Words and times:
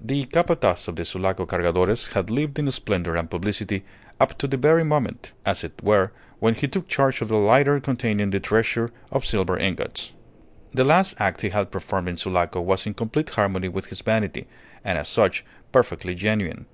The 0.00 0.24
Capataz 0.24 0.88
of 0.88 0.96
the 0.96 1.04
Sulaco 1.04 1.44
Cargadores 1.44 2.14
had 2.14 2.30
lived 2.30 2.58
in 2.58 2.70
splendour 2.70 3.14
and 3.14 3.30
publicity 3.30 3.84
up 4.18 4.38
to 4.38 4.46
the 4.48 4.56
very 4.56 4.82
moment, 4.84 5.32
as 5.44 5.64
it 5.64 5.78
were, 5.82 6.12
when 6.38 6.54
he 6.54 6.66
took 6.66 6.88
charge 6.88 7.20
of 7.20 7.28
the 7.28 7.36
lighter 7.36 7.78
containing 7.78 8.30
the 8.30 8.40
treasure 8.40 8.90
of 9.10 9.26
silver 9.26 9.58
ingots. 9.58 10.12
The 10.72 10.84
last 10.84 11.14
act 11.18 11.42
he 11.42 11.50
had 11.50 11.70
performed 11.70 12.08
in 12.08 12.16
Sulaco 12.16 12.62
was 12.62 12.86
in 12.86 12.94
complete 12.94 13.28
harmony 13.28 13.68
with 13.68 13.84
his 13.88 14.00
vanity, 14.00 14.46
and 14.82 14.96
as 14.96 15.08
such 15.10 15.44
perfectly 15.72 16.14
genuine. 16.14 16.64